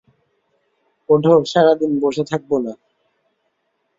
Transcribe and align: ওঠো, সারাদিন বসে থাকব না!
ওঠো, 1.09 1.33
সারাদিন 1.51 1.91
বসে 2.03 2.23
থাকব 2.31 2.51
না! 2.65 2.73